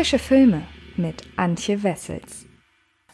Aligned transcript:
Frische 0.00 0.18
Filme 0.18 0.62
mit 0.96 1.24
Antje 1.36 1.82
Wessels. 1.82 2.46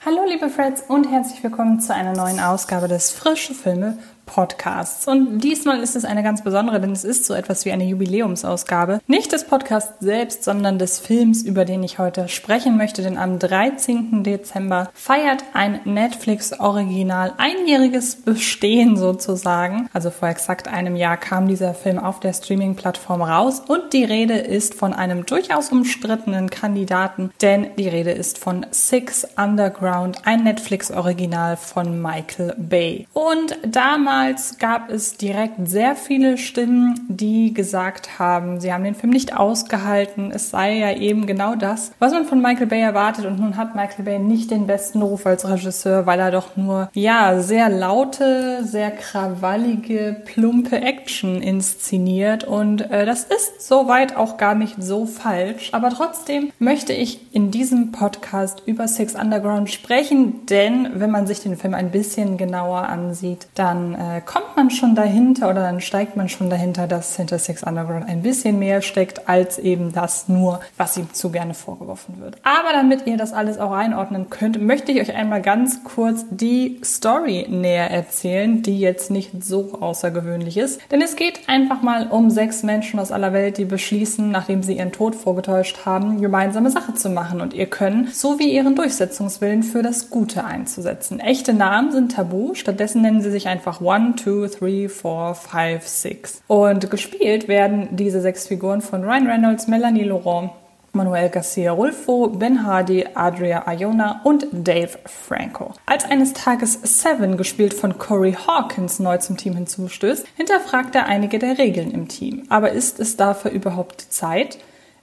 Hallo 0.04 0.21
liebe 0.24 0.48
Freds 0.48 0.85
und 0.87 1.10
herzlich 1.10 1.42
willkommen 1.42 1.80
zu 1.80 1.92
einer 1.92 2.12
neuen 2.14 2.38
Ausgabe 2.38 2.87
des 2.87 3.10
Frische 3.10 3.54
Filme 3.54 3.98
Podcasts. 4.26 5.06
Und 5.06 5.38
diesmal 5.38 5.80
ist 5.80 5.96
es 5.96 6.04
eine 6.04 6.22
ganz 6.22 6.42
besondere, 6.42 6.80
denn 6.80 6.90
es 6.90 7.04
ist 7.04 7.24
so 7.24 7.32
etwas 7.32 7.64
wie 7.64 7.72
eine 7.72 7.84
Jubiläumsausgabe. 7.84 9.01
Nicht 9.06 9.33
des 9.33 9.44
Podcasts 9.44 9.94
selbst, 10.01 10.44
sondern 10.44 10.78
des 10.78 10.98
Films, 10.98 11.42
über 11.42 11.64
den 11.64 11.83
ich 11.83 11.98
heute 11.98 12.28
sprechen 12.28 12.76
möchte. 12.76 13.02
Denn 13.02 13.16
am 13.16 13.38
13. 13.38 14.24
Dezember 14.24 14.90
feiert 14.92 15.44
ein 15.54 15.80
Netflix-Original 15.84 17.34
einjähriges 17.38 18.16
Bestehen 18.16 18.97
sozusagen. 18.97 19.88
Also 19.92 20.10
vor 20.10 20.29
exakt 20.29 20.69
einem 20.69 20.97
Jahr 20.97 21.16
kam 21.16 21.48
dieser 21.48 21.73
Film 21.73 21.98
auf 21.98 22.20
der 22.20 22.33
Streaming-Plattform 22.33 23.23
raus. 23.23 23.62
Und 23.66 23.93
die 23.93 24.05
Rede 24.05 24.34
ist 24.34 24.74
von 24.74 24.93
einem 24.93 25.24
durchaus 25.24 25.70
umstrittenen 25.70 26.51
Kandidaten, 26.51 27.30
denn 27.41 27.69
die 27.79 27.88
Rede 27.88 28.11
ist 28.11 28.38
von 28.38 28.66
Six 28.73 29.27
Underground, 29.37 30.27
ein 30.27 30.43
Netflix-Original 30.43 31.56
von 31.56 32.02
Michael 32.02 32.55
Bay. 32.59 33.06
Und 33.12 33.56
damals 33.65 34.16
damals 34.16 34.59
gab 34.59 34.91
es 34.91 35.19
direkt 35.19 35.69
sehr 35.69 35.95
viele 35.95 36.38
Stimmen, 36.38 37.06
die 37.09 37.52
gesagt 37.52 38.19
haben, 38.19 38.61
sie 38.61 38.73
haben 38.73 38.84
den 38.84 38.95
Film 38.95 39.12
nicht 39.12 39.37
ausgehalten. 39.37 40.30
Es 40.33 40.51
sei 40.51 40.79
ja 40.79 40.92
eben 40.92 41.27
genau 41.27 41.55
das, 41.55 41.92
was 41.98 42.12
man 42.12 42.25
von 42.25 42.41
Michael 42.41 42.66
Bay 42.66 42.80
erwartet. 42.80 43.27
Und 43.27 43.39
nun 43.39 43.59
hat 43.59 43.75
Michael 43.75 44.06
Bay 44.06 44.19
nicht 44.19 44.51
den 44.51 44.66
besten 44.66 45.02
Ruf 45.02 45.27
als 45.27 45.47
Regisseur, 45.47 46.06
weil 46.06 46.19
er 46.19 46.30
doch 46.30 46.56
nur, 46.56 46.89
ja, 46.95 47.41
sehr 47.41 47.69
laute, 47.69 48.65
sehr 48.65 48.91
krawallige, 48.91 50.23
plumpe 50.25 50.80
Action 50.80 51.42
inszeniert. 51.42 52.45
Und 52.45 52.91
äh, 52.91 53.05
das 53.05 53.25
ist 53.25 53.69
soweit 53.69 54.17
auch 54.17 54.39
gar 54.39 54.55
nicht 54.55 54.77
so 54.83 55.05
falsch. 55.05 55.70
Aber 55.72 55.91
trotzdem 55.91 56.53
möchte 56.59 56.94
ich 56.94 57.34
in 57.34 57.50
diesem 57.50 57.92
Podcast 57.92 58.62
über 58.64 58.89
Six 58.89 59.14
Underground 59.14 59.70
sprechen, 59.70 60.47
denn 60.47 60.89
wenn 60.94 61.11
man 61.11 61.27
sich 61.27 61.41
den 61.41 61.56
Film 61.56 61.75
ein 61.75 61.91
bisschen 61.91 62.39
genauer 62.39 62.89
ansieht, 62.89 63.47
dann 63.55 63.94
äh, 63.94 64.06
äh, 64.07 64.21
kommt 64.21 64.57
man 64.57 64.71
schon 64.71 64.95
dahinter 64.95 65.51
oder 65.51 65.62
dann 65.62 65.81
steigt 65.81 66.17
man 66.17 66.29
schon 66.29 66.51
dahinter, 66.51 66.87
dass 66.87 67.17
hinter 67.17 67.39
Six 67.39 67.62
Underground 67.62 68.09
ein 68.09 68.23
bisschen 68.23 68.59
mehr 68.59 68.83
steckt 68.83 69.29
als 69.29 69.59
eben 69.59 69.93
das 69.93 70.29
nur, 70.29 70.61
was 70.77 70.97
ihm 70.97 71.12
zu 71.12 71.31
gerne 71.31 71.55
vorgeworfen 71.55 72.21
wird. 72.21 72.37
Aber 72.43 72.73
damit 72.73 73.07
ihr 73.07 73.17
das 73.17 73.33
alles 73.33 73.59
auch 73.59 73.73
einordnen 73.73 74.31
könnt, 74.31 74.61
möchte 74.61 74.93
ich 74.93 75.01
euch 75.01 75.15
einmal 75.15 75.43
ganz 75.43 75.83
kurz 75.84 76.25
die 76.31 76.81
Story 76.84 77.47
näher 77.49 77.91
erzählen, 77.91 78.62
die 78.62 78.79
jetzt 78.79 79.11
nicht 79.11 79.43
so 79.43 79.79
außergewöhnlich 79.81 80.57
ist. 80.57 80.81
Denn 80.91 81.03
es 81.03 81.17
geht 81.17 81.49
einfach 81.49 81.83
mal 81.83 82.09
um 82.09 82.31
sechs 82.31 82.62
Menschen 82.62 83.01
aus 83.01 83.12
aller 83.12 83.33
Welt, 83.33 83.59
die 83.59 83.65
beschließen, 83.65 84.31
nachdem 84.31 84.62
sie 84.62 84.77
ihren 84.77 84.93
Tod 84.93 85.15
vorgetäuscht 85.15 85.87
haben, 85.87 86.21
gemeinsame 86.21 86.71
Sache 86.71 86.95
zu 86.95 87.11
machen 87.11 87.41
und 87.41 87.55
ihr 87.55 87.67
Können 87.67 88.09
sowie 88.09 88.51
ihren 88.51 88.75
Durchsetzungswillen 88.75 89.62
für 89.62 89.83
das 89.83 90.11
Gute 90.11 90.45
einzusetzen. 90.45 91.21
Echte 91.21 91.55
Namen 91.55 91.93
sind 91.93 92.12
tabu, 92.12 92.55
stattdessen 92.55 93.03
nennen 93.03 93.21
sie 93.21 93.31
sich 93.31 93.49
einfach 93.49 93.81
One 93.81 93.95
One, 93.97 94.14
Two, 94.14 94.47
Three, 94.47 94.89
Four, 94.89 95.34
Five, 95.34 95.86
Six. 95.89 96.42
Und 96.48 96.91
gespielt 96.91 97.48
werden 97.48 97.89
diese 97.92 98.20
sechs 98.20 98.47
Figuren 98.47 98.83
von 98.83 99.03
Ryan 99.03 99.27
Reynolds, 99.27 99.69
Melanie 99.69 100.05
Laurent, 100.05 100.50
Manuel 100.92 101.30
Garcia 101.30 101.72
Rulfo, 101.72 102.28
Ben 102.28 102.66
Hardy, 102.66 103.06
Adria 103.14 103.64
Iona 103.72 104.20
und 104.25 104.47
Dave 104.53 104.98
Franco. 105.06 105.72
Als 105.86 106.05
eines 106.05 106.34
Tages 106.34 106.78
Seven, 106.83 107.38
gespielt 107.38 107.72
von 107.72 107.97
Corey 107.97 108.34
Hawkins, 108.34 108.98
neu 108.98 109.16
zum 109.16 109.38
Team 109.38 109.55
hinzustößt, 109.55 110.27
hinterfragt 110.36 110.94
er 110.94 111.06
einige 111.06 111.38
der 111.38 111.56
Regeln 111.56 111.91
im 111.91 112.08
Team. 112.08 112.44
Aber 112.50 112.72
ist 112.72 113.00
es 113.00 113.16
dafür 113.16 113.50
überhaupt 113.50 114.00
Zeit? 114.00 114.58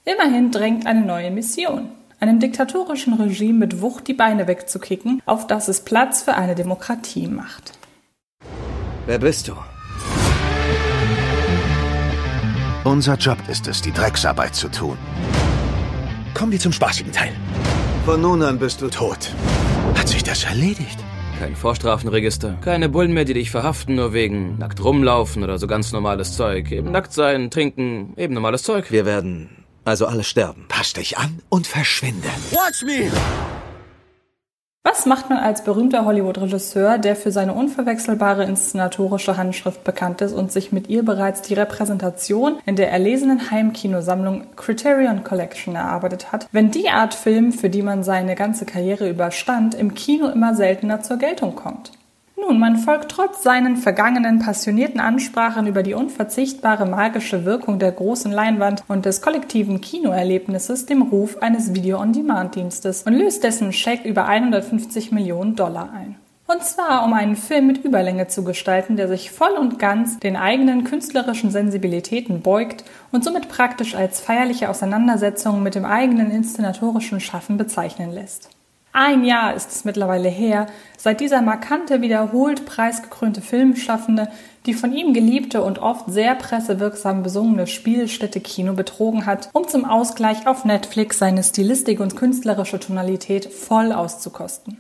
Immerhin 0.06 0.52
drängt 0.52 0.86
eine 0.86 1.02
neue 1.02 1.32
Mission 1.32 1.90
einem 2.20 2.40
diktatorischen 2.40 3.16
Regime 3.16 3.60
mit 3.60 3.82
Wucht 3.82 4.08
die 4.08 4.14
Beine 4.14 4.48
wegzukicken, 4.48 5.22
auf 5.26 5.46
das 5.46 5.68
es 5.68 5.82
Platz 5.82 6.24
für 6.24 6.36
eine 6.36 6.56
Demokratie 6.56 7.28
macht. 7.28 7.74
Wer 9.06 9.20
bist 9.20 9.50
du? 9.50 9.54
Unser 12.86 13.16
Job 13.16 13.38
ist 13.50 13.68
es, 13.68 13.82
die 13.82 13.92
Drecksarbeit 13.92 14.56
zu 14.56 14.70
tun. 14.70 14.98
Kommen 16.34 16.54
wir 16.54 16.60
zum 16.60 16.72
spaßigen 16.72 17.12
Teil. 17.12 17.34
Von 18.06 18.22
nun 18.22 18.42
an 18.44 18.60
bist 18.60 18.82
du 18.82 18.90
tot. 18.90 19.32
Hat 19.96 20.08
sich 20.08 20.24
das 20.24 20.46
erledigt? 20.46 21.00
Kein 21.40 21.56
Vorstrafenregister. 21.56 22.58
Keine 22.62 22.88
Bullen 22.88 23.14
mehr, 23.14 23.26
die 23.26 23.34
dich 23.34 23.52
verhaften, 23.52 23.96
nur 23.96 24.14
wegen 24.14 24.58
nackt 24.58 24.82
rumlaufen 24.82 25.44
oder 25.44 25.58
so 25.58 25.68
ganz 25.68 25.92
normales 25.92 26.38
Zeug. 26.38 26.72
Eben 26.72 26.92
nackt 26.92 27.12
sein, 27.12 27.50
trinken, 27.52 28.14
eben 28.16 28.34
normales 28.34 28.64
Zeug. 28.64 28.90
Wir 28.92 29.06
werden 29.06 29.50
also 29.84 30.06
alle 30.06 30.24
sterben. 30.24 30.66
Pass 30.70 30.94
dich 30.94 31.18
an 31.18 31.42
und 31.50 31.68
verschwinde. 31.68 32.30
Watch 32.52 32.84
me! 32.84 33.12
Was 34.96 35.08
macht 35.08 35.28
man 35.28 35.40
als 35.40 35.64
berühmter 35.64 36.06
Hollywood-Regisseur, 36.06 37.00
der 37.00 37.16
für 37.16 37.32
seine 37.32 37.54
unverwechselbare 37.54 38.44
inszenatorische 38.44 39.38
Handschrift 39.38 39.84
bekannt 39.84 40.22
ist 40.22 40.34
und 40.34 40.52
sich 40.52 40.72
mit 40.72 40.88
ihr 40.88 41.04
bereits 41.04 41.42
die 41.42 41.56
Repräsentation 41.56 42.60
in 42.68 42.76
der 42.76 42.92
erlesenen 42.92 43.50
Heimkinosammlung 43.50 44.44
Criterion 44.56 45.24
Collection 45.24 45.74
erarbeitet 45.74 46.32
hat, 46.32 46.48
wenn 46.52 46.70
die 46.70 46.90
Art 46.90 47.16
Film, 47.16 47.54
für 47.54 47.72
die 47.72 47.82
man 47.82 48.04
seine 48.04 48.36
ganze 48.36 48.68
Karriere 48.68 49.10
überstand, 49.10 49.74
im 49.74 49.96
Kino 49.96 50.28
immer 50.28 50.54
seltener 50.54 51.02
zur 51.02 51.18
Geltung 51.18 51.56
kommt? 51.56 51.92
Nun, 52.46 52.60
man 52.60 52.76
folgt 52.76 53.10
trotz 53.10 53.42
seinen 53.42 53.78
vergangenen 53.78 54.40
passionierten 54.40 55.00
Ansprachen 55.00 55.66
über 55.66 55.82
die 55.82 55.94
unverzichtbare 55.94 56.86
magische 56.86 57.46
Wirkung 57.46 57.80
der 57.80 57.94
großen 57.94 58.34
Leinwand 58.34 58.84
und 58.90 59.06
des 59.06 59.22
kollektiven 59.22 59.80
Kinoerlebnisses 59.80 60.86
dem 60.86 61.04
Ruf 61.04 61.38
eines 61.42 61.74
Video-on-Demand-Dienstes 61.74 63.04
und 63.04 63.14
löst 63.14 63.46
dessen 63.46 63.72
Scheck 63.72 64.04
über 64.04 64.26
150 64.26 65.14
Millionen 65.14 65.56
Dollar 65.56 65.92
ein. 65.94 66.16
Und 66.46 66.62
zwar, 66.64 67.06
um 67.06 67.14
einen 67.14 67.38
Film 67.38 67.68
mit 67.68 67.86
Überlänge 67.86 68.28
zu 68.28 68.44
gestalten, 68.44 68.98
der 68.98 69.08
sich 69.08 69.32
voll 69.32 69.54
und 69.54 69.80
ganz 69.80 70.20
den 70.20 70.36
eigenen 70.36 70.84
künstlerischen 70.84 71.50
Sensibilitäten 71.50 72.42
beugt 72.42 72.84
und 73.14 73.24
somit 73.24 73.48
praktisch 73.48 73.96
als 73.96 74.20
feierliche 74.20 74.70
Auseinandersetzung 74.70 75.64
mit 75.64 75.76
dem 75.76 75.86
eigenen 75.86 76.30
inszenatorischen 76.30 77.22
Schaffen 77.22 77.56
bezeichnen 77.56 78.12
lässt. 78.12 78.50
Ein 78.94 79.24
Jahr 79.26 79.56
ist 79.56 79.72
es 79.72 79.86
mittlerweile 79.86 80.30
her, 80.30 80.68
seit 80.98 81.20
dieser 81.20 81.42
markante, 81.42 82.02
wiederholt 82.02 82.66
preisgekrönte 82.66 83.42
Filmschaffende 83.42 84.30
die 84.66 84.74
von 84.74 84.94
ihm 84.94 85.14
geliebte 85.14 85.64
und 85.64 85.80
oft 85.80 86.06
sehr 86.10 86.36
pressewirksam 86.36 87.24
besungene 87.24 87.68
Spielstätte 87.68 88.40
Kino 88.40 88.74
betrogen 88.74 89.26
hat, 89.26 89.50
um 89.54 89.68
zum 89.68 89.86
Ausgleich 89.86 90.48
auf 90.48 90.66
Netflix 90.66 91.20
seine 91.20 91.44
Stilistik 91.44 92.00
und 92.00 92.16
künstlerische 92.16 92.80
Tonalität 92.80 93.46
voll 93.46 93.92
auszukosten. 93.92 94.78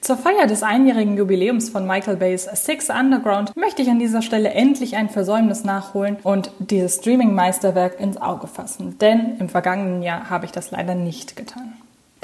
Zur 0.00 0.18
Feier 0.18 0.46
des 0.46 0.62
einjährigen 0.62 1.16
Jubiläums 1.16 1.70
von 1.70 1.86
Michael 1.86 2.16
Bays 2.16 2.44
Six 2.52 2.90
Underground 2.90 3.56
möchte 3.56 3.80
ich 3.80 3.88
an 3.88 3.98
dieser 3.98 4.20
Stelle 4.20 4.50
endlich 4.50 4.96
ein 4.96 5.08
Versäumnis 5.08 5.64
nachholen 5.64 6.18
und 6.22 6.50
dieses 6.58 6.96
Streaming-Meisterwerk 6.96 7.98
ins 7.98 8.18
Auge 8.18 8.46
fassen, 8.46 8.98
denn 8.98 9.38
im 9.38 9.48
vergangenen 9.48 10.02
Jahr 10.02 10.28
habe 10.28 10.44
ich 10.44 10.52
das 10.52 10.70
leider 10.70 10.94
nicht 10.94 11.36
getan. 11.36 11.72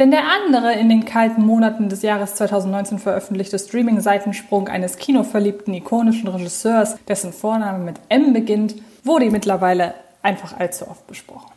Denn 0.01 0.11
der 0.11 0.23
andere 0.25 0.73
in 0.73 0.89
den 0.89 1.05
kalten 1.05 1.45
Monaten 1.45 1.91
des 1.91 2.01
Jahres 2.01 2.35
2019 2.37 2.99
veröffentlichte 2.99 3.59
Streaming-Seitensprung 3.59 4.67
eines 4.69 4.97
kinoverliebten 4.97 5.75
ikonischen 5.75 6.27
Regisseurs, 6.27 6.97
dessen 7.07 7.35
Vorname 7.35 7.85
mit 7.85 8.01
M 8.09 8.33
beginnt, 8.33 8.77
wurde 9.05 9.31
mittlerweile 9.31 9.93
einfach 10.23 10.59
allzu 10.59 10.89
oft 10.89 11.07
besprochen. 11.07 11.53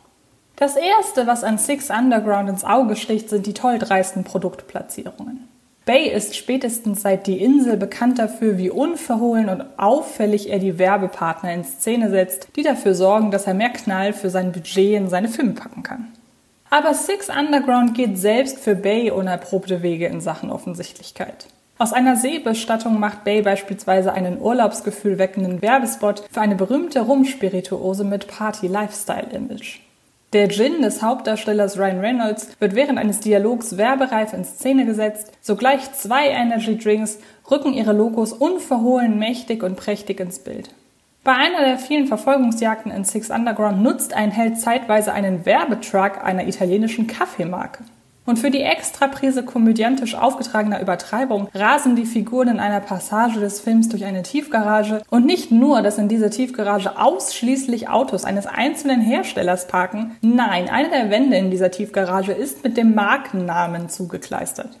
Das 0.56 0.76
erste, 0.76 1.26
was 1.26 1.42
an 1.42 1.56
Six 1.56 1.88
Underground 1.88 2.50
ins 2.50 2.64
Auge 2.64 2.96
sticht, 2.96 3.30
sind 3.30 3.46
die 3.46 3.54
toll 3.54 3.78
dreisten 3.78 4.24
Produktplatzierungen. 4.24 5.48
Bay 5.86 6.10
ist 6.10 6.36
spätestens 6.36 7.00
seit 7.00 7.26
Die 7.26 7.42
Insel 7.42 7.78
bekannt 7.78 8.18
dafür, 8.18 8.58
wie 8.58 8.68
unverhohlen 8.68 9.48
und 9.48 9.64
auffällig 9.78 10.50
er 10.50 10.58
die 10.58 10.78
Werbepartner 10.78 11.54
in 11.54 11.64
Szene 11.64 12.10
setzt, 12.10 12.48
die 12.56 12.62
dafür 12.62 12.94
sorgen, 12.94 13.30
dass 13.30 13.46
er 13.46 13.54
mehr 13.54 13.70
Knall 13.70 14.12
für 14.12 14.28
sein 14.28 14.52
Budget 14.52 14.96
in 14.96 15.08
seine 15.08 15.28
Filme 15.28 15.52
packen 15.52 15.82
kann. 15.82 16.08
Aber 16.74 16.92
Six 16.92 17.28
Underground 17.28 17.94
geht 17.94 18.18
selbst 18.18 18.58
für 18.58 18.74
Bay 18.74 19.12
unerprobte 19.12 19.84
Wege 19.84 20.06
in 20.06 20.20
Sachen 20.20 20.50
Offensichtlichkeit. 20.50 21.46
Aus 21.78 21.92
einer 21.92 22.16
Seebestattung 22.16 22.98
macht 22.98 23.22
Bay 23.22 23.42
beispielsweise 23.42 24.12
einen 24.12 24.40
Urlaubsgefühl 24.40 25.16
weckenden 25.18 25.62
Werbespot 25.62 26.24
für 26.32 26.40
eine 26.40 26.56
berühmte 26.56 27.02
Rumspirituose 27.02 28.02
mit 28.02 28.26
Party-Lifestyle-Image. 28.26 29.82
Der 30.32 30.48
Gin 30.48 30.82
des 30.82 31.00
Hauptdarstellers 31.00 31.78
Ryan 31.78 32.00
Reynolds 32.00 32.48
wird 32.58 32.74
während 32.74 32.98
eines 32.98 33.20
Dialogs 33.20 33.76
werbereif 33.76 34.32
in 34.32 34.44
Szene 34.44 34.84
gesetzt, 34.84 35.30
sogleich 35.42 35.92
zwei 35.92 36.26
Energy 36.26 36.76
Drinks 36.76 37.20
rücken 37.48 37.72
ihre 37.72 37.92
Logos 37.92 38.32
unverhohlen 38.32 39.16
mächtig 39.16 39.62
und 39.62 39.76
prächtig 39.76 40.18
ins 40.18 40.40
Bild. 40.40 40.70
Bei 41.24 41.32
einer 41.32 41.64
der 41.64 41.78
vielen 41.78 42.06
Verfolgungsjagden 42.06 42.92
in 42.92 43.04
Six 43.04 43.30
Underground 43.30 43.82
nutzt 43.82 44.12
ein 44.12 44.30
Held 44.30 44.60
zeitweise 44.60 45.14
einen 45.14 45.46
Werbetruck 45.46 46.22
einer 46.22 46.46
italienischen 46.46 47.06
Kaffeemarke. 47.06 47.82
Und 48.26 48.38
für 48.38 48.50
die 48.50 48.60
Extraprise 48.60 49.42
komödiantisch 49.42 50.16
aufgetragener 50.16 50.82
Übertreibung 50.82 51.48
rasen 51.54 51.96
die 51.96 52.04
Figuren 52.04 52.48
in 52.48 52.60
einer 52.60 52.80
Passage 52.80 53.40
des 53.40 53.60
Films 53.60 53.88
durch 53.88 54.04
eine 54.04 54.22
Tiefgarage 54.22 55.00
und 55.08 55.24
nicht 55.24 55.50
nur, 55.50 55.80
dass 55.80 55.96
in 55.96 56.08
dieser 56.08 56.28
Tiefgarage 56.28 56.98
ausschließlich 56.98 57.88
Autos 57.88 58.26
eines 58.26 58.46
einzelnen 58.46 59.00
Herstellers 59.00 59.66
parken, 59.66 60.16
nein, 60.20 60.68
eine 60.68 60.90
der 60.90 61.10
Wände 61.10 61.38
in 61.38 61.50
dieser 61.50 61.70
Tiefgarage 61.70 62.32
ist 62.32 62.64
mit 62.64 62.76
dem 62.76 62.94
Markennamen 62.94 63.88
zugekleistert. 63.88 64.78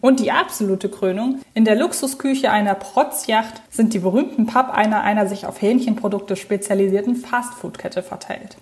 Und 0.00 0.20
die 0.20 0.30
absolute 0.30 0.88
Krönung, 0.88 1.40
in 1.54 1.64
der 1.64 1.76
Luxusküche 1.76 2.50
einer 2.50 2.74
Protzjacht 2.74 3.62
sind 3.70 3.94
die 3.94 3.98
berühmten 3.98 4.46
Pappeimer 4.46 5.02
einer 5.02 5.26
sich 5.26 5.46
auf 5.46 5.60
Hähnchenprodukte 5.60 6.36
spezialisierten 6.36 7.16
Fastfood-Kette 7.16 8.02
verteilt. 8.02 8.56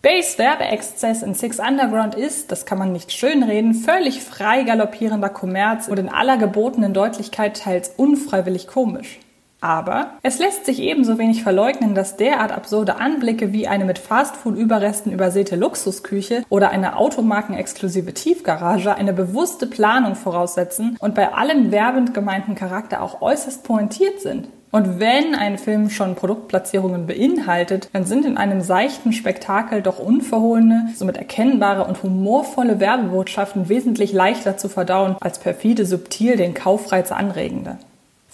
Bays 0.00 0.38
Werbeexzess 0.38 1.22
in 1.22 1.34
Six 1.34 1.58
Underground 1.58 2.14
ist, 2.14 2.52
das 2.52 2.66
kann 2.66 2.78
man 2.78 2.92
nicht 2.92 3.12
schönreden, 3.12 3.74
völlig 3.74 4.22
frei 4.22 4.62
galoppierender 4.62 5.28
Kommerz 5.28 5.88
und 5.88 5.98
in 5.98 6.08
aller 6.08 6.36
gebotenen 6.36 6.94
Deutlichkeit 6.94 7.60
teils 7.60 7.90
unfreiwillig 7.96 8.68
komisch. 8.68 9.18
Aber 9.60 10.12
es 10.22 10.38
lässt 10.38 10.66
sich 10.66 10.80
ebenso 10.80 11.18
wenig 11.18 11.42
verleugnen, 11.42 11.96
dass 11.96 12.16
derart 12.16 12.52
absurde 12.52 12.96
Anblicke 12.96 13.52
wie 13.52 13.66
eine 13.66 13.84
mit 13.84 13.98
Fastfood-Überresten 13.98 15.10
übersäte 15.10 15.56
Luxusküche 15.56 16.44
oder 16.48 16.70
eine 16.70 16.96
automarkenexklusive 16.96 18.14
Tiefgarage 18.14 18.94
eine 18.94 19.12
bewusste 19.12 19.66
Planung 19.66 20.14
voraussetzen 20.14 20.96
und 21.00 21.16
bei 21.16 21.32
allem 21.32 21.72
werbend 21.72 22.14
gemeinten 22.14 22.54
Charakter 22.54 23.02
auch 23.02 23.20
äußerst 23.20 23.64
pointiert 23.64 24.20
sind. 24.20 24.48
Und 24.70 25.00
wenn 25.00 25.34
ein 25.34 25.56
Film 25.56 25.88
schon 25.88 26.14
Produktplatzierungen 26.14 27.06
beinhaltet, 27.06 27.88
dann 27.94 28.04
sind 28.04 28.26
in 28.26 28.36
einem 28.36 28.60
seichten 28.60 29.12
Spektakel 29.12 29.80
doch 29.80 29.98
unverhohlene, 29.98 30.90
somit 30.94 31.16
erkennbare 31.16 31.84
und 31.84 32.02
humorvolle 32.02 32.78
Werbebotschaften 32.78 33.68
wesentlich 33.70 34.12
leichter 34.12 34.58
zu 34.58 34.68
verdauen 34.68 35.16
als 35.20 35.38
perfide, 35.38 35.86
subtil 35.86 36.36
den 36.36 36.52
Kaufreiz 36.52 37.10
anregende. 37.12 37.78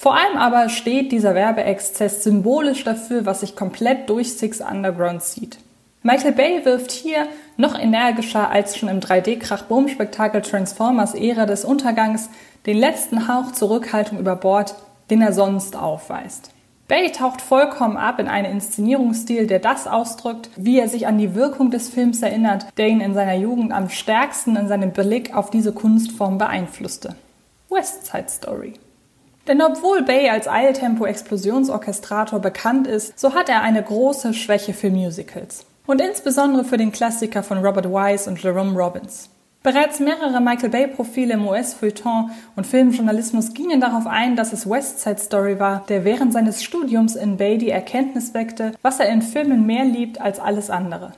Vor 0.04 0.18
allem 0.18 0.36
aber 0.36 0.68
steht 0.68 1.12
dieser 1.12 1.34
Werbeexzess 1.34 2.24
symbolisch 2.24 2.84
dafür, 2.84 3.24
was 3.24 3.40
sich 3.40 3.56
komplett 3.56 4.10
durch 4.10 4.34
Six 4.34 4.60
Underground 4.60 5.22
zieht. 5.22 5.56
Michael 6.02 6.32
Bay 6.32 6.62
wirft 6.66 6.92
hier 6.92 7.26
noch 7.56 7.74
energischer 7.78 8.50
als 8.50 8.76
schon 8.76 8.90
im 8.90 9.00
3D-Krach-Boom-Spektakel 9.00 10.42
Transformers 10.42 11.14
Ära 11.14 11.46
des 11.46 11.64
Untergangs 11.64 12.28
den 12.66 12.76
letzten 12.76 13.28
Hauch 13.28 13.52
Zurückhaltung 13.52 14.18
über 14.18 14.36
Bord, 14.36 14.74
den 15.08 15.22
er 15.22 15.32
sonst 15.32 15.74
aufweist. 15.74 16.50
Bay 16.86 17.10
taucht 17.10 17.40
vollkommen 17.40 17.96
ab 17.96 18.20
in 18.20 18.28
einen 18.28 18.52
Inszenierungsstil, 18.52 19.46
der 19.46 19.58
das 19.58 19.86
ausdrückt, 19.86 20.50
wie 20.56 20.78
er 20.78 20.90
sich 20.90 21.06
an 21.06 21.16
die 21.16 21.34
Wirkung 21.34 21.70
des 21.70 21.88
Films 21.88 22.20
erinnert, 22.20 22.66
der 22.76 22.88
ihn 22.88 23.00
in 23.00 23.14
seiner 23.14 23.36
Jugend 23.36 23.72
am 23.72 23.88
stärksten 23.88 24.56
in 24.56 24.68
seinem 24.68 24.92
Blick 24.92 25.34
auf 25.34 25.48
diese 25.48 25.72
Kunstform 25.72 26.36
beeinflusste. 26.36 27.16
West 27.70 28.04
Side 28.04 28.28
Story. 28.28 28.74
Denn 29.46 29.60
obwohl 29.60 30.02
Bay 30.02 30.30
als 30.30 30.48
Eiltempo-Explosionsorchestrator 30.48 32.38
bekannt 32.40 32.86
ist, 32.86 33.18
so 33.18 33.34
hat 33.34 33.48
er 33.48 33.62
eine 33.62 33.82
große 33.82 34.32
Schwäche 34.32 34.72
für 34.72 34.90
Musicals. 34.90 35.66
Und 35.86 36.00
insbesondere 36.00 36.64
für 36.64 36.78
den 36.78 36.92
Klassiker 36.92 37.42
von 37.42 37.58
Robert 37.58 37.86
Wise 37.86 38.28
und 38.30 38.42
Jerome 38.42 38.78
Robbins. 38.78 39.28
Bereits 39.62 39.98
mehrere 39.98 40.40
Michael 40.40 40.68
Bay-Profile 40.68 41.34
im 41.34 41.46
US-Feuilleton 41.46 42.30
und 42.54 42.66
Filmjournalismus 42.66 43.54
gingen 43.54 43.80
darauf 43.80 44.06
ein, 44.06 44.36
dass 44.36 44.52
es 44.52 44.68
West 44.68 45.00
Side 45.00 45.18
Story 45.18 45.58
war, 45.58 45.84
der 45.88 46.04
während 46.04 46.34
seines 46.34 46.62
Studiums 46.62 47.16
in 47.16 47.38
Bay 47.38 47.56
die 47.56 47.70
Erkenntnis 47.70 48.34
weckte, 48.34 48.72
was 48.82 49.00
er 49.00 49.08
in 49.08 49.22
Filmen 49.22 49.64
mehr 49.64 49.86
liebt 49.86 50.20
als 50.20 50.38
alles 50.38 50.68
andere. 50.68 51.12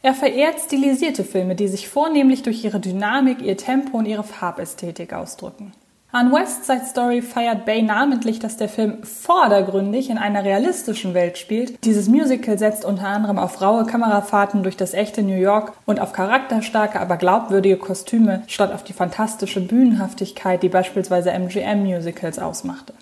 Er 0.00 0.14
verehrt 0.14 0.60
stilisierte 0.60 1.24
Filme, 1.24 1.54
die 1.54 1.68
sich 1.68 1.90
vornehmlich 1.90 2.42
durch 2.42 2.64
ihre 2.64 2.80
Dynamik, 2.80 3.42
ihr 3.42 3.58
Tempo 3.58 3.98
und 3.98 4.06
ihre 4.06 4.24
Farbästhetik 4.24 5.12
ausdrücken. 5.12 5.72
An 6.12 6.32
West 6.32 6.64
Side 6.64 6.86
Story 6.86 7.22
feiert 7.22 7.64
Bay 7.64 7.82
namentlich, 7.82 8.40
dass 8.40 8.56
der 8.56 8.68
Film 8.68 9.04
vordergründig 9.04 10.10
in 10.10 10.18
einer 10.18 10.42
realistischen 10.42 11.14
Welt 11.14 11.38
spielt. 11.38 11.84
Dieses 11.84 12.08
Musical 12.08 12.58
setzt 12.58 12.84
unter 12.84 13.06
anderem 13.06 13.38
auf 13.38 13.62
raue 13.62 13.86
Kamerafahrten 13.86 14.64
durch 14.64 14.76
das 14.76 14.92
echte 14.92 15.22
New 15.22 15.36
York 15.36 15.72
und 15.86 16.00
auf 16.00 16.12
charakterstarke, 16.12 16.98
aber 16.98 17.16
glaubwürdige 17.16 17.76
Kostüme 17.76 18.42
statt 18.48 18.72
auf 18.72 18.82
die 18.82 18.92
fantastische 18.92 19.60
Bühnenhaftigkeit, 19.60 20.64
die 20.64 20.68
beispielsweise 20.68 21.30
MGM-Musicals 21.30 22.40
ausmachte. 22.40 22.92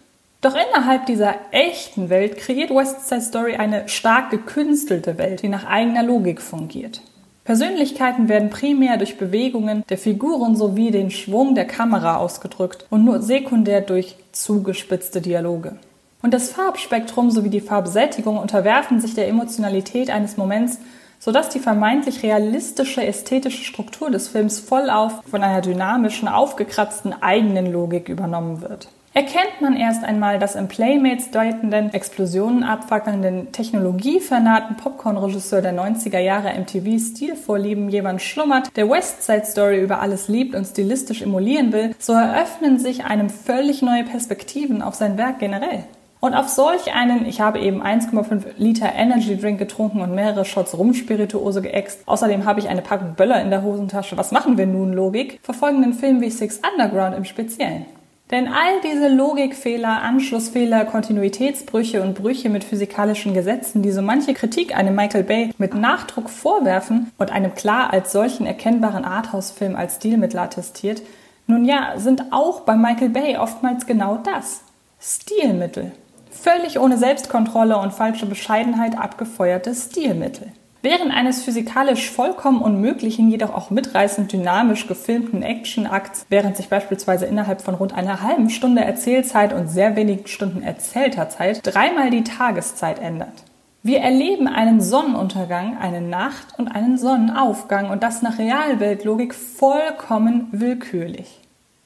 Doch 0.43 0.54
innerhalb 0.54 1.06
dieser 1.06 1.34
echten 1.50 2.11
Welt 2.11 2.37
kreiert 2.37 2.69
West 2.69 3.08
Side 3.08 3.22
Story 3.22 3.56
eine 3.56 3.88
stark 3.88 4.28
gekünstelte 4.28 5.16
Welt, 5.16 5.40
die 5.40 5.49
nach 5.49 5.64
eigener 5.64 6.02
Logik 6.02 6.43
fungiert. 6.43 7.00
Persönlichkeiten 7.49 8.29
werden 8.29 8.50
primär 8.50 8.99
durch 8.99 9.17
Bewegungen 9.17 9.83
der 9.89 9.97
Figuren 9.97 10.55
sowie 10.55 10.91
den 10.91 11.11
Schwung 11.11 11.55
der 11.55 11.65
Kamera 11.65 12.19
ausgedrückt 12.19 12.85
und 12.91 13.06
nur 13.06 13.23
sekundär 13.23 13.81
durch 13.81 14.17
zugespitzte 14.33 15.23
Dialoge. 15.23 15.77
Und 16.21 16.35
das 16.35 16.50
Farbspektrum 16.50 17.31
sowie 17.31 17.49
die 17.49 17.62
Farbsättigung 17.62 18.37
unterwerfen 18.37 19.00
sich 19.00 19.15
der 19.15 19.29
Emotionalität 19.29 20.11
eines 20.11 20.37
Moments, 20.37 20.79
sodass 21.21 21.49
die 21.49 21.59
vermeintlich 21.59 22.23
realistische 22.23 23.03
ästhetische 23.06 23.65
Struktur 23.65 24.11
des 24.11 24.29
Films 24.29 24.61
vollauf 24.61 25.23
von 25.31 25.43
einer 25.43 25.62
dynamischen, 25.62 26.29
aufgekratzten 26.29 27.15
eigenen 27.23 27.73
Logik 27.73 28.11
übernommen 28.11 28.61
wird 28.61 28.89
erkennt 29.19 29.61
man 29.61 29.75
erst 29.75 30.05
einmal, 30.05 30.38
dass 30.38 30.55
im 30.55 30.69
Playmates 30.69 31.32
deutenden, 31.32 31.93
Explosionen 31.93 32.62
abwackelnden, 32.62 33.50
technologiefernahten 33.50 34.76
Popcorn-Regisseur 34.76 35.61
der 35.61 35.75
90er 35.75 36.20
Jahre 36.20 36.56
MTV 36.56 37.00
Stilvorlieben 37.00 37.88
jemand 37.88 38.23
schlummert, 38.23 38.76
der 38.76 38.88
West 38.88 39.25
Side 39.25 39.44
Story 39.44 39.82
über 39.82 40.00
alles 40.00 40.29
liebt 40.29 40.55
und 40.55 40.65
stilistisch 40.67 41.20
emulieren 41.20 41.73
will, 41.73 41.97
so 41.99 42.12
eröffnen 42.12 42.79
sich 42.79 43.06
einem 43.06 43.29
völlig 43.29 43.82
neue 43.82 44.05
Perspektiven 44.05 44.82
auf 44.82 44.94
sein 44.94 45.19
Werk 45.19 45.41
generell. 45.41 45.82
Und 46.21 46.35
auf 46.35 46.49
solch 46.49 46.94
einen, 46.94 47.26
ich 47.26 47.41
habe 47.41 47.59
eben 47.59 47.82
1,5 47.82 48.44
Liter 48.56 48.93
Energy 48.94 49.37
Drink 49.37 49.59
getrunken 49.59 50.00
und 50.00 50.14
mehrere 50.14 50.44
Shots 50.44 50.79
Rumspirituose 50.79 51.61
geäxt, 51.61 52.03
außerdem 52.06 52.44
habe 52.44 52.61
ich 52.61 52.69
eine 52.69 52.82
Packung 52.82 53.14
Böller 53.17 53.43
in 53.43 53.50
der 53.50 53.64
Hosentasche, 53.64 54.17
was 54.17 54.31
machen 54.31 54.56
wir 54.56 54.67
nun 54.67 54.93
Logik, 54.93 55.41
verfolgenden 55.43 55.93
Film 55.93 56.21
wie 56.21 56.31
Six 56.31 56.61
Underground 56.73 57.17
im 57.17 57.25
Speziellen. 57.25 57.98
Denn 58.30 58.46
all 58.46 58.80
diese 58.82 59.08
Logikfehler, 59.08 60.02
Anschlussfehler, 60.02 60.84
Kontinuitätsbrüche 60.84 62.02
und 62.02 62.14
Brüche 62.14 62.50
mit 62.50 62.62
physikalischen 62.62 63.32
Gesetzen, 63.32 63.82
die 63.82 63.90
so 63.90 64.02
manche 64.02 64.34
Kritik 64.34 64.76
einem 64.76 64.94
Michael 64.94 65.25
Bay 65.25 65.50
mit 65.56 65.75
Nachdruck 65.75 66.28
vorwerfen 66.28 67.10
und 67.16 67.32
einem 67.32 67.54
klar 67.54 67.90
als 67.90 68.12
solchen 68.12 68.46
erkennbaren 68.46 69.06
Arthouse-Film 69.06 69.76
als 69.76 69.96
Stilmittel 69.96 70.40
attestiert, 70.40 71.00
nun 71.46 71.64
ja, 71.64 71.94
sind 71.96 72.25
auch 72.30 72.60
bei 72.60 72.76
Michael 72.76 73.08
Bay 73.08 73.38
oftmals 73.38 73.86
genau 73.86 74.19
das. 74.19 74.60
Stilmittel. 75.00 75.92
Völlig 76.30 76.78
ohne 76.78 76.98
Selbstkontrolle 76.98 77.78
und 77.78 77.94
falsche 77.94 78.26
Bescheidenheit 78.26 78.98
abgefeuerte 78.98 79.75
Stilmittel. 79.75 80.52
Während 80.80 81.12
eines 81.12 81.42
physikalisch 81.42 82.08
vollkommen 82.08 82.62
unmöglichen, 82.62 83.28
jedoch 83.28 83.52
auch 83.52 83.70
mitreißend 83.70 84.32
dynamisch 84.32 84.87
gefilmten 84.87 85.42
Actionakts, 85.42 86.26
während 86.28 86.56
sich 86.56 86.68
beispielsweise 86.68 87.26
innerhalb 87.26 87.61
von 87.62 87.75
rund 87.75 87.92
einer 87.92 88.23
halben 88.23 88.49
Stunde 88.49 88.85
Erzählzeit 88.85 89.52
und 89.52 89.68
sehr 89.68 89.97
wenigen 89.97 90.28
Stunden 90.28 90.62
erzählter 90.62 91.28
Zeit 91.30 91.61
dreimal 91.64 92.11
die 92.11 92.23
Tageszeit 92.23 93.00
ändert. 93.00 93.44
Wir 93.82 94.00
erleben 94.00 94.47
einen 94.47 94.80
Sonnenuntergang, 94.80 95.78
eine 95.78 96.00
Nacht 96.00 96.58
und 96.58 96.68
einen 96.68 96.97
Sonnenaufgang 96.97 97.90
und 97.90 98.04
das 98.04 98.23
nach 98.23 98.38
Realweltlogik 98.38 99.35
vollkommen 99.35 100.49
willkürlich. 100.52 101.38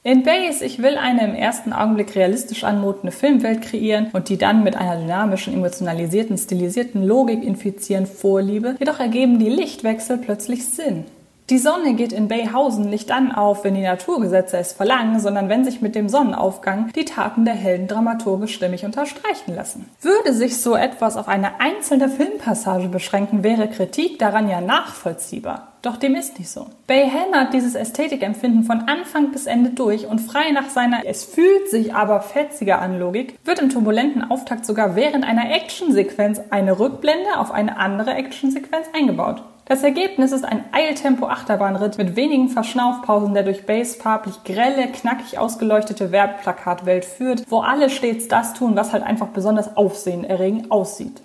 In 0.05 0.23
Base, 0.23 0.65
ich 0.65 0.83
will 0.83 0.97
eine 0.97 1.23
im 1.23 1.33
ersten 1.33 1.71
Augenblick 1.71 2.13
realistisch 2.13 2.65
anmutende 2.65 3.13
Filmwelt 3.13 3.61
kreieren 3.61 4.07
und 4.11 4.27
die 4.27 4.37
dann 4.37 4.61
mit 4.61 4.75
einer 4.75 4.97
dynamischen, 4.97 5.53
emotionalisierten, 5.53 6.37
stilisierten 6.37 7.07
Logik 7.07 7.41
infizieren 7.41 8.05
Vorliebe, 8.05 8.75
jedoch 8.79 8.99
ergeben 8.99 9.39
die 9.39 9.49
Lichtwechsel 9.49 10.17
plötzlich 10.17 10.65
Sinn. 10.65 11.05
Die 11.49 11.57
Sonne 11.57 11.93
geht 11.93 12.11
in 12.11 12.27
Bayhausen 12.27 12.89
nicht 12.89 13.09
dann 13.11 13.31
auf, 13.31 13.63
wenn 13.63 13.75
die 13.75 13.81
Naturgesetze 13.81 14.57
es 14.57 14.73
verlangen, 14.73 15.21
sondern 15.21 15.47
wenn 15.47 15.63
sich 15.63 15.81
mit 15.81 15.95
dem 15.95 16.09
Sonnenaufgang 16.09 16.91
die 16.93 17.05
Taten 17.05 17.45
der 17.45 17.53
Helden 17.53 17.87
dramaturgisch 17.87 18.55
stimmig 18.55 18.83
unterstreichen 18.83 19.55
lassen. 19.55 19.89
Würde 20.01 20.33
sich 20.33 20.61
so 20.61 20.75
etwas 20.75 21.15
auf 21.15 21.29
eine 21.29 21.61
einzelne 21.61 22.09
Filmpassage 22.09 22.89
beschränken, 22.89 23.43
wäre 23.43 23.69
Kritik 23.69 24.19
daran 24.19 24.49
ja 24.49 24.59
nachvollziehbar. 24.59 25.72
Doch 25.83 25.97
dem 25.97 26.15
ist 26.15 26.39
nicht 26.39 26.49
so. 26.49 26.67
Bay 26.87 27.09
hämmert 27.09 27.53
dieses 27.53 27.75
Ästhetikempfinden 27.75 28.63
von 28.63 28.87
Anfang 28.87 29.31
bis 29.31 29.47
Ende 29.47 29.71
durch 29.71 30.07
und 30.07 30.19
frei 30.19 30.51
nach 30.51 30.69
seiner 30.69 31.01
Es 31.05 31.25
fühlt 31.25 31.69
sich 31.69 31.93
aber 31.93 32.21
fetziger 32.21 32.81
an 32.81 32.97
Logik 32.97 33.37
wird 33.43 33.59
im 33.59 33.67
turbulenten 33.67 34.31
Auftakt 34.31 34.65
sogar 34.65 34.95
während 34.95 35.25
einer 35.25 35.53
Actionsequenz 35.53 36.39
eine 36.51 36.79
Rückblende 36.79 37.37
auf 37.37 37.51
eine 37.51 37.77
andere 37.77 38.13
Actionsequenz 38.13 38.87
eingebaut. 38.93 39.43
Das 39.65 39.83
Ergebnis 39.83 40.31
ist 40.31 40.45
ein 40.45 40.63
Eiltempo-Achterbahnritt 40.71 41.97
mit 41.97 42.15
wenigen 42.15 42.47
Verschnaufpausen, 42.47 43.33
der 43.33 43.43
durch 43.43 43.65
Bays 43.65 43.97
farblich 43.97 44.41
grelle, 44.45 44.87
knackig 44.87 45.37
ausgeleuchtete 45.37 46.13
Werbeplakatwelt 46.13 47.03
führt, 47.03 47.43
wo 47.49 47.59
alle 47.59 47.89
stets 47.89 48.29
das 48.29 48.53
tun, 48.53 48.77
was 48.77 48.93
halt 48.93 49.03
einfach 49.03 49.27
besonders 49.27 49.75
aufsehenerregend 49.75 50.71
aussieht. 50.71 51.21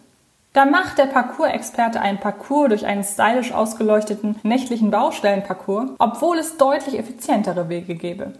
Da 0.52 0.64
macht 0.64 0.99
der 0.99 1.05
Parcours-Experte 1.05 2.00
einen 2.00 2.19
Parcours 2.19 2.69
durch 2.69 2.87
einen 2.87 3.05
stylisch 3.05 3.52
ausgeleuchteten 3.52 4.37
nächtlichen 4.43 4.90
Baustellenparcours, 4.90 5.90
obwohl 5.99 6.38
es 6.38 6.57
deutlich 6.57 6.99
effizientere 6.99 7.69
Wege 7.69 7.95
gäbe. 7.95 8.33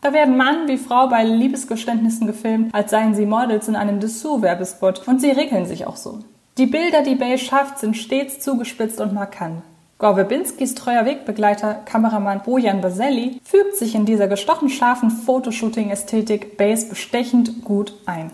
Da 0.00 0.12
werden 0.12 0.36
Mann 0.36 0.66
wie 0.66 0.78
Frau 0.78 1.06
bei 1.06 1.22
Liebesgeständnissen 1.22 2.26
gefilmt, 2.26 2.74
als 2.74 2.90
seien 2.90 3.14
sie 3.14 3.24
Models 3.24 3.68
in 3.68 3.76
einem 3.76 4.00
Dessous-Werbespot 4.00 5.06
und 5.06 5.20
sie 5.20 5.30
regeln 5.30 5.64
sich 5.64 5.86
auch 5.86 5.96
so. 5.96 6.18
Die 6.58 6.66
Bilder, 6.66 7.02
die 7.02 7.14
Bay 7.14 7.38
schafft, 7.38 7.78
sind 7.78 7.96
stets 7.96 8.40
zugespitzt 8.40 9.00
und 9.00 9.14
markant. 9.14 9.62
Gore 9.98 10.16
Verbinskis 10.16 10.74
treuer 10.74 11.04
Wegbegleiter, 11.04 11.74
Kameramann 11.84 12.42
Bojan 12.42 12.80
Baselli, 12.80 13.40
fügt 13.44 13.76
sich 13.76 13.94
in 13.94 14.04
dieser 14.04 14.26
gestochen 14.26 14.68
scharfen 14.68 15.10
Fotoshooting-Ästhetik 15.10 16.56
Bays 16.56 16.88
bestechend 16.88 17.64
gut 17.64 17.94
ein. 18.04 18.32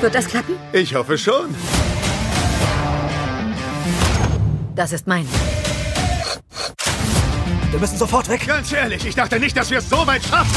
Wird 0.00 0.14
das 0.14 0.26
klappen? 0.26 0.56
Ich 0.72 0.94
hoffe 0.94 1.16
schon. 1.16 1.54
Das 4.74 4.92
ist 4.92 5.06
mein. 5.06 5.26
Wir 7.70 7.80
müssen 7.80 7.96
sofort 7.96 8.28
weg. 8.28 8.46
Ganz 8.46 8.70
ehrlich, 8.72 9.06
ich 9.06 9.14
dachte 9.14 9.40
nicht, 9.40 9.56
dass 9.56 9.70
wir 9.70 9.78
es 9.78 9.88
so 9.88 10.06
weit 10.06 10.22
schaffen. 10.22 10.54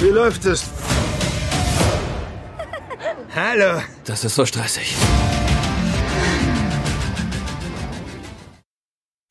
Wie 0.00 0.08
läuft 0.08 0.44
es? 0.46 0.64
Hallo. 3.36 3.82
Das 4.04 4.24
ist 4.24 4.34
so 4.34 4.44
stressig. 4.44 4.96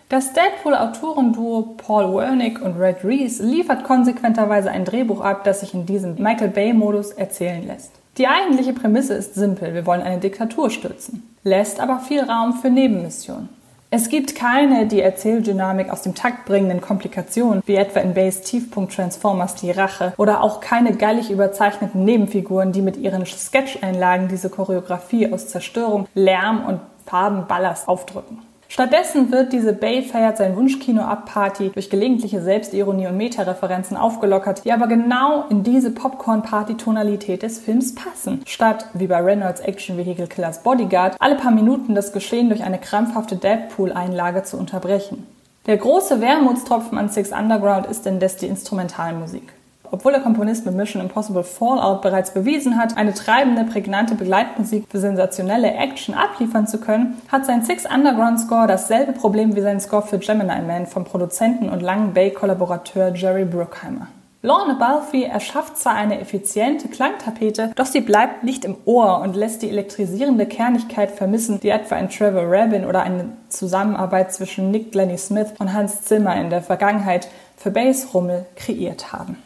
Das 0.07 0.31
Deadpool-Autorenduo 0.31 1.75
Paul 1.75 2.15
Wernick 2.15 2.61
und 2.61 2.79
Red 2.79 3.03
Reese 3.03 3.43
liefert 3.43 3.83
konsequenterweise 3.83 4.71
ein 4.71 4.85
Drehbuch 4.85 5.19
ab, 5.19 5.43
das 5.43 5.59
sich 5.59 5.73
in 5.73 5.85
diesem 5.85 6.15
Michael 6.15 6.47
Bay-Modus 6.47 7.11
erzählen 7.11 7.67
lässt. 7.67 7.91
Die 8.17 8.27
eigentliche 8.27 8.73
Prämisse 8.73 9.13
ist 9.13 9.35
simpel, 9.35 9.75
wir 9.75 9.85
wollen 9.85 10.01
eine 10.01 10.19
Diktatur 10.19 10.71
stürzen, 10.71 11.35
lässt 11.43 11.79
aber 11.79 11.99
viel 11.99 12.21
Raum 12.21 12.53
für 12.53 12.71
Nebenmissionen. 12.71 13.49
Es 13.91 14.09
gibt 14.09 14.35
keine 14.35 14.87
die 14.87 15.01
Erzähldynamik 15.01 15.91
aus 15.91 16.01
dem 16.01 16.15
Takt 16.15 16.45
bringenden 16.45 16.81
Komplikationen, 16.81 17.61
wie 17.67 17.75
etwa 17.75 17.99
in 17.99 18.15
Bays 18.15 18.41
Tiefpunkt 18.41 18.93
Transformers 18.93 19.55
Die 19.55 19.71
Rache, 19.71 20.13
oder 20.17 20.41
auch 20.41 20.61
keine 20.61 20.95
geilig 20.95 21.29
überzeichneten 21.29 22.03
Nebenfiguren, 22.03 22.71
die 22.71 22.81
mit 22.81 22.97
ihren 22.97 23.25
Sketch-Einlagen 23.25 24.27
diese 24.27 24.49
Choreografie 24.49 25.31
aus 25.31 25.47
Zerstörung, 25.47 26.07
Lärm 26.15 26.65
und 26.65 26.81
Farbenballast 27.05 27.87
aufdrücken. 27.87 28.39
Stattdessen 28.69 29.31
wird 29.31 29.53
diese 29.53 29.71
Bay 29.71 30.03
feiert 30.03 30.37
sein 30.37 30.55
Wunschkino 30.57 31.01
ab 31.01 31.25
Party 31.25 31.71
durch 31.73 31.89
gelegentliche 31.89 32.41
Selbstironie 32.41 33.07
und 33.07 33.15
Meta-Referenzen 33.15 33.95
aufgelockert, 33.95 34.65
die 34.65 34.73
aber 34.73 34.87
genau 34.87 35.45
in 35.49 35.63
diese 35.63 35.91
Popcorn-Party-Tonalität 35.91 37.43
des 37.43 37.59
Films 37.59 37.95
passen. 37.95 38.41
Statt, 38.45 38.87
wie 38.93 39.07
bei 39.07 39.21
Reynolds 39.21 39.61
Action 39.61 39.97
Vehicle 39.97 40.27
Killers 40.27 40.63
Bodyguard, 40.63 41.15
alle 41.19 41.35
paar 41.35 41.51
Minuten 41.51 41.95
das 41.95 42.11
Geschehen 42.11 42.49
durch 42.49 42.63
eine 42.63 42.77
krampfhafte 42.77 43.37
Deadpool-Einlage 43.37 44.43
zu 44.43 44.57
unterbrechen. 44.57 45.25
Der 45.65 45.77
große 45.77 46.19
Wermutstropfen 46.21 46.97
an 46.97 47.09
Six 47.09 47.31
Underground 47.31 47.87
ist 47.87 48.05
indes 48.05 48.37
die 48.37 48.47
Instrumentalmusik. 48.47 49.53
Obwohl 49.91 50.11
der 50.11 50.21
Komponist 50.21 50.65
mit 50.65 50.75
Mission 50.75 51.01
Impossible 51.01 51.43
Fallout 51.43 52.01
bereits 52.01 52.33
bewiesen 52.33 52.77
hat, 52.77 52.97
eine 52.97 53.13
treibende, 53.13 53.63
prägnante 53.63 54.15
Begleitmusik 54.15 54.85
für 54.89 54.99
sensationelle 54.99 55.73
Action 55.73 56.13
abliefern 56.13 56.67
zu 56.67 56.79
können, 56.79 57.21
hat 57.31 57.45
sein 57.45 57.63
Six 57.63 57.85
Underground 57.85 58.39
Score 58.39 58.67
dasselbe 58.67 59.13
Problem 59.13 59.55
wie 59.55 59.61
sein 59.61 59.79
Score 59.79 60.01
für 60.01 60.19
Gemini 60.19 60.61
Man 60.65 60.87
vom 60.87 61.05
Produzenten 61.05 61.69
und 61.69 61.81
langen 61.81 62.13
Bay-Kollaborateur 62.13 63.13
Jerry 63.15 63.45
Bruckheimer. 63.45 64.07
Lorne 64.43 64.75
Balfe 64.75 65.25
erschafft 65.25 65.77
zwar 65.77 65.95
eine 65.95 66.19
effiziente 66.21 66.89
Klangtapete, 66.89 67.71
doch 67.75 67.87
sie 67.87 68.01
bleibt 68.01 68.43
nicht 68.43 68.65
im 68.65 68.77
Ohr 68.85 69.21
und 69.21 69.35
lässt 69.35 69.63
die 69.63 69.69
elektrisierende 69.69 70.45
Kernigkeit 70.45 71.11
vermissen, 71.11 71.59
die 71.59 71.69
etwa 71.69 71.95
ein 71.95 72.09
Trevor 72.09 72.43
Rabin 72.45 72.85
oder 72.85 73.01
eine 73.01 73.29
Zusammenarbeit 73.49 74.31
zwischen 74.31 74.69
Nick 74.69 74.91
Glennie 74.91 75.17
Smith 75.17 75.53
und 75.57 75.73
Hans 75.73 76.03
Zimmer 76.03 76.35
in 76.35 76.51
der 76.51 76.61
Vergangenheit 76.61 77.27
für 77.57 77.71
Bassrummel 77.71 78.45
kreiert 78.55 79.11
haben. 79.11 79.37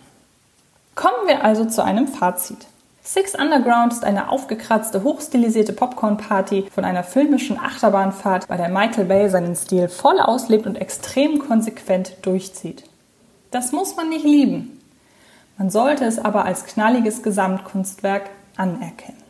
Kommen 1.01 1.25
wir 1.25 1.43
also 1.43 1.65
zu 1.65 1.83
einem 1.83 2.07
Fazit. 2.07 2.67
Six 3.01 3.33
Underground 3.33 3.91
ist 3.91 4.03
eine 4.03 4.29
aufgekratzte, 4.29 5.01
hochstilisierte 5.01 5.73
Popcorn-Party 5.73 6.67
von 6.71 6.85
einer 6.85 7.03
filmischen 7.03 7.59
Achterbahnfahrt, 7.59 8.47
bei 8.47 8.55
der 8.55 8.69
Michael 8.69 9.05
Bay 9.05 9.27
seinen 9.27 9.55
Stil 9.55 9.89
voll 9.89 10.19
auslebt 10.19 10.67
und 10.67 10.75
extrem 10.75 11.39
konsequent 11.39 12.17
durchzieht. 12.21 12.83
Das 13.49 13.71
muss 13.71 13.95
man 13.95 14.09
nicht 14.09 14.25
lieben. 14.25 14.79
Man 15.57 15.71
sollte 15.71 16.05
es 16.05 16.19
aber 16.19 16.45
als 16.45 16.67
knalliges 16.67 17.23
Gesamtkunstwerk 17.23 18.29
anerkennen. 18.55 19.20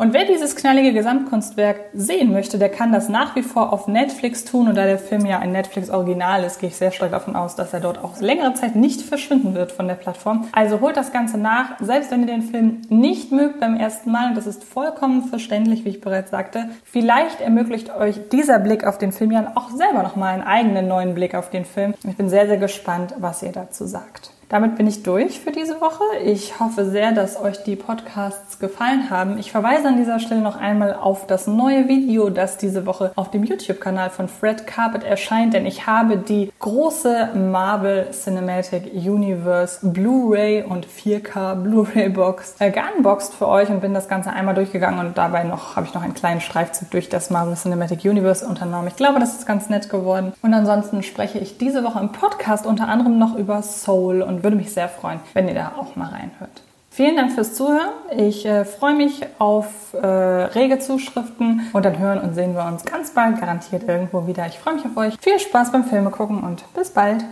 Und 0.00 0.12
wer 0.12 0.26
dieses 0.26 0.54
knallige 0.54 0.92
Gesamtkunstwerk 0.92 1.86
sehen 1.92 2.32
möchte, 2.32 2.56
der 2.56 2.68
kann 2.68 2.92
das 2.92 3.08
nach 3.08 3.34
wie 3.34 3.42
vor 3.42 3.72
auf 3.72 3.88
Netflix 3.88 4.44
tun. 4.44 4.68
Und 4.68 4.76
da 4.76 4.84
der 4.84 4.96
Film 4.96 5.26
ja 5.26 5.40
ein 5.40 5.50
Netflix-Original 5.50 6.44
ist, 6.44 6.60
gehe 6.60 6.68
ich 6.68 6.76
sehr 6.76 6.92
stark 6.92 7.10
davon 7.10 7.34
aus, 7.34 7.56
dass 7.56 7.74
er 7.74 7.80
dort 7.80 7.98
auch 7.98 8.20
längere 8.20 8.54
Zeit 8.54 8.76
nicht 8.76 9.02
verschwinden 9.02 9.54
wird 9.54 9.72
von 9.72 9.88
der 9.88 9.96
Plattform. 9.96 10.46
Also 10.52 10.80
holt 10.80 10.96
das 10.96 11.12
Ganze 11.12 11.36
nach, 11.36 11.80
selbst 11.80 12.12
wenn 12.12 12.20
ihr 12.20 12.26
den 12.28 12.42
Film 12.42 12.82
nicht 12.88 13.32
mögt 13.32 13.58
beim 13.58 13.74
ersten 13.74 14.12
Mal. 14.12 14.28
Und 14.28 14.36
das 14.36 14.46
ist 14.46 14.62
vollkommen 14.62 15.24
verständlich, 15.24 15.84
wie 15.84 15.88
ich 15.88 16.00
bereits 16.00 16.30
sagte. 16.30 16.70
Vielleicht 16.84 17.40
ermöglicht 17.40 17.92
euch 17.92 18.20
dieser 18.30 18.60
Blick 18.60 18.84
auf 18.84 18.98
den 18.98 19.10
Film 19.10 19.32
ja 19.32 19.50
auch 19.56 19.70
selber 19.70 20.04
nochmal 20.04 20.34
einen 20.34 20.44
eigenen 20.44 20.86
neuen 20.86 21.16
Blick 21.16 21.34
auf 21.34 21.50
den 21.50 21.64
Film. 21.64 21.94
Ich 22.08 22.16
bin 22.16 22.28
sehr, 22.28 22.46
sehr 22.46 22.58
gespannt, 22.58 23.14
was 23.18 23.42
ihr 23.42 23.50
dazu 23.50 23.84
sagt. 23.84 24.30
Damit 24.48 24.76
bin 24.76 24.86
ich 24.86 25.02
durch 25.02 25.40
für 25.40 25.52
diese 25.52 25.78
Woche. 25.82 26.04
Ich 26.24 26.58
hoffe 26.58 26.86
sehr, 26.86 27.12
dass 27.12 27.38
euch 27.38 27.62
die 27.64 27.76
Podcasts 27.76 28.58
gefallen 28.58 29.10
haben. 29.10 29.38
Ich 29.38 29.52
verweise 29.52 29.88
an 29.88 29.98
dieser 29.98 30.20
Stelle 30.20 30.40
noch 30.40 30.56
einmal 30.56 30.94
auf 30.94 31.26
das 31.26 31.46
neue 31.46 31.86
Video, 31.86 32.30
das 32.30 32.56
diese 32.56 32.86
Woche 32.86 33.12
auf 33.14 33.30
dem 33.30 33.44
YouTube-Kanal 33.44 34.08
von 34.08 34.26
Fred 34.26 34.66
Carpet 34.66 35.04
erscheint, 35.04 35.52
denn 35.52 35.66
ich 35.66 35.86
habe 35.86 36.16
die 36.16 36.50
große 36.60 37.30
Marvel 37.34 38.08
Cinematic 38.10 38.90
Universe 38.94 39.86
Blu-ray 39.86 40.62
und 40.62 40.86
4K 40.86 41.54
Blu-ray 41.56 42.08
Box 42.08 42.54
äh, 42.58 42.70
geunboxed 42.70 43.34
für 43.34 43.48
euch 43.48 43.68
und 43.68 43.82
bin 43.82 43.92
das 43.92 44.08
Ganze 44.08 44.30
einmal 44.30 44.54
durchgegangen 44.54 44.98
und 44.98 45.18
dabei 45.18 45.44
noch 45.44 45.76
habe 45.76 45.86
ich 45.86 45.92
noch 45.92 46.02
einen 46.02 46.14
kleinen 46.14 46.40
Streifzug 46.40 46.90
durch 46.90 47.10
das 47.10 47.28
Marvel 47.28 47.54
Cinematic 47.54 48.02
Universe 48.06 48.46
unternommen. 48.46 48.88
Ich 48.88 48.96
glaube, 48.96 49.20
das 49.20 49.34
ist 49.34 49.46
ganz 49.46 49.68
nett 49.68 49.90
geworden. 49.90 50.32
Und 50.40 50.54
ansonsten 50.54 51.02
spreche 51.02 51.38
ich 51.38 51.58
diese 51.58 51.84
Woche 51.84 52.00
im 52.00 52.12
Podcast 52.12 52.64
unter 52.64 52.88
anderem 52.88 53.18
noch 53.18 53.36
über 53.36 53.60
Soul 53.60 54.22
und 54.22 54.37
und 54.38 54.44
würde 54.44 54.56
mich 54.56 54.72
sehr 54.72 54.88
freuen, 54.88 55.18
wenn 55.34 55.48
ihr 55.48 55.54
da 55.54 55.72
auch 55.76 55.96
mal 55.96 56.10
reinhört. 56.10 56.62
Vielen 56.90 57.16
Dank 57.16 57.32
fürs 57.32 57.54
Zuhören. 57.54 57.90
Ich 58.16 58.46
äh, 58.46 58.64
freue 58.64 58.94
mich 58.94 59.26
auf 59.38 59.94
äh, 59.94 60.06
rege 60.06 60.78
Zuschriften 60.78 61.68
und 61.72 61.84
dann 61.84 61.98
hören 61.98 62.20
und 62.20 62.34
sehen 62.34 62.54
wir 62.54 62.64
uns 62.64 62.84
ganz 62.84 63.10
bald 63.10 63.40
garantiert 63.40 63.84
irgendwo 63.86 64.26
wieder. 64.26 64.46
Ich 64.46 64.58
freue 64.58 64.74
mich 64.74 64.84
auf 64.84 64.96
euch. 64.96 65.16
Viel 65.20 65.38
Spaß 65.38 65.72
beim 65.72 65.84
Filme 65.84 66.10
gucken 66.10 66.40
und 66.40 66.64
bis 66.74 66.90
bald. 66.90 67.24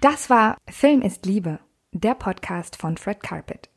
Das 0.00 0.30
war 0.30 0.56
Film 0.68 1.02
ist 1.02 1.26
Liebe, 1.26 1.58
der 1.92 2.14
Podcast 2.14 2.76
von 2.76 2.96
Fred 2.96 3.22
Carpet. 3.22 3.68